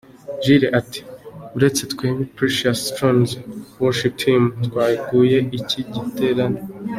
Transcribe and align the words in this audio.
Jules 0.43 0.71
ati 0.79 0.99
Buretse 1.51 1.81
twebwe 1.91 2.23
Precious 2.37 2.79
Stones 2.89 3.31
Worship 3.81 4.13
team 4.23 4.41
twateguye 4.65 5.37
icyi 5.59 5.81
giterane. 5.93 6.59